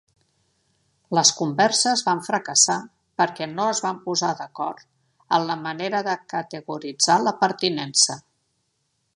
Les 1.17 1.31
converses 1.41 2.03
van 2.07 2.23
fracassar 2.29 2.77
perquè 3.23 3.49
no 3.53 3.67
es 3.75 3.83
van 3.89 3.99
posar 4.07 4.31
d'acord 4.41 4.83
en 5.39 5.47
la 5.53 5.61
manera 5.69 6.03
de 6.11 6.19
categoritzar 6.35 7.23
la 7.29 7.39
pertinença. 7.45 8.19